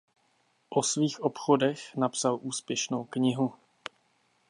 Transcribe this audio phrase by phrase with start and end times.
[0.69, 3.53] O svých obchodech napsal úspěšnou knihu.